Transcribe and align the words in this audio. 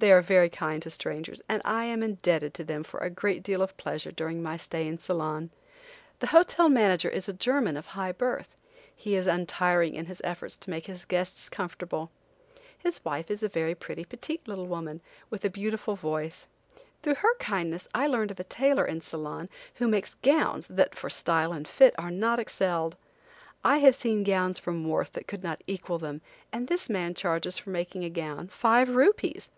They 0.00 0.12
are 0.12 0.22
very 0.22 0.48
kind 0.48 0.80
to 0.82 0.88
strangers, 0.90 1.42
and 1.46 1.60
I 1.62 1.84
am 1.84 2.02
indebted 2.02 2.54
to 2.54 2.64
them 2.64 2.84
for 2.84 3.00
a 3.00 3.10
great 3.10 3.42
deal 3.42 3.60
of 3.60 3.76
pleasure 3.76 4.10
during 4.10 4.42
my 4.42 4.56
stay 4.56 4.86
in 4.88 4.96
Ceylon. 4.96 5.50
The 6.20 6.28
hotel 6.28 6.70
manager 6.70 7.10
is 7.10 7.28
a 7.28 7.34
German 7.34 7.76
of 7.76 7.84
high 7.84 8.12
birth. 8.12 8.56
He 8.96 9.14
is 9.14 9.26
untiring 9.26 9.94
in 9.94 10.06
his 10.06 10.22
efforts 10.24 10.56
to 10.56 10.70
make 10.70 10.86
his 10.86 11.04
guests 11.04 11.50
comfortable. 11.50 12.10
His 12.78 13.04
wife 13.04 13.30
is 13.30 13.42
a 13.42 13.48
very 13.50 13.74
pretty 13.74 14.06
little 14.46 14.64
woman, 14.64 15.02
with 15.28 15.44
a 15.44 15.50
beautiful 15.50 15.96
voice. 15.96 16.46
Through 17.02 17.16
her 17.16 17.34
kindness 17.36 17.86
I 17.94 18.06
learned 18.06 18.30
of 18.30 18.40
a 18.40 18.44
tailor 18.44 18.86
in 18.86 19.02
Ceylon 19.02 19.50
who 19.74 19.86
makes 19.86 20.14
gowns, 20.14 20.66
that 20.68 20.94
for 20.94 21.10
style 21.10 21.52
and 21.52 21.68
fit 21.68 21.94
are 21.98 22.10
not 22.10 22.38
excelled. 22.38 22.96
I 23.62 23.76
have 23.80 23.94
seen 23.94 24.24
gowns 24.24 24.58
from 24.58 24.88
Worth 24.88 25.12
that 25.12 25.28
could 25.28 25.42
not 25.44 25.62
equal 25.66 25.98
them, 25.98 26.22
and 26.54 26.68
this 26.68 26.88
man 26.88 27.12
charges 27.12 27.58
for 27.58 27.68
making 27.68 28.02
a 28.02 28.08
gown, 28.08 28.48
five 28.48 28.88
rupees! 28.88 29.50